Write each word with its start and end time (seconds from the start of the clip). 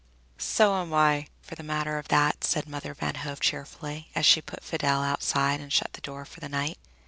"So 0.39 0.81
am 0.81 0.95
I, 0.95 1.27
for 1.43 1.53
the 1.53 1.61
matter 1.61 1.99
of 1.99 2.07
that," 2.07 2.43
said 2.43 2.67
Mother 2.67 2.95
Van 2.95 3.13
Hove 3.13 3.39
cheerfully, 3.39 4.09
as 4.15 4.25
she 4.25 4.41
put 4.41 4.63
Fidel 4.63 5.03
outside 5.03 5.61
and 5.61 5.71
shut 5.71 5.93
the 5.93 6.01
door 6.01 6.25
for 6.25 6.39
the 6.39 6.49
night. 6.49 6.79